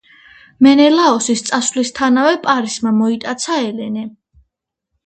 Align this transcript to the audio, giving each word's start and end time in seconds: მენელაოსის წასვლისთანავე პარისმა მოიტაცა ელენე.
მენელაოსის 0.67 1.45
წასვლისთანავე 1.51 2.33
პარისმა 2.49 2.95
მოიტაცა 3.05 3.63
ელენე. 3.71 4.11